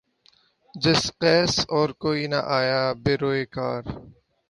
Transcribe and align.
جزقیس 0.75 1.53
اور 1.75 1.89
کوئی 2.01 2.23
نہ 2.31 2.39
آیا 2.57 2.81
بہ 3.03 3.13
روے 3.21 3.43
کار 3.55 3.81